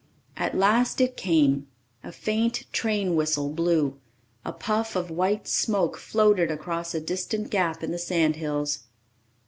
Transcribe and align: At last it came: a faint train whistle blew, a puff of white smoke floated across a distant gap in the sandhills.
At 0.35 0.57
last 0.57 0.99
it 0.99 1.15
came: 1.15 1.67
a 2.03 2.11
faint 2.11 2.65
train 2.73 3.15
whistle 3.15 3.51
blew, 3.53 3.99
a 4.43 4.51
puff 4.51 4.95
of 4.95 5.11
white 5.11 5.47
smoke 5.47 5.95
floated 5.95 6.49
across 6.49 6.95
a 6.95 6.99
distant 6.99 7.51
gap 7.51 7.83
in 7.83 7.91
the 7.91 7.99
sandhills. 7.99 8.85